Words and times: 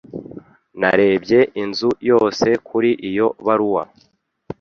Narebye 0.79 1.39
inzu 1.61 1.89
yose 2.09 2.47
kuri 2.67 2.89
iyo 3.09 3.27
baruwa. 3.45 3.83